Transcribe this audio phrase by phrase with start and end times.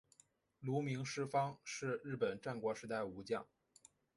[0.61, 3.45] 芦名氏方是日本战国时代武将。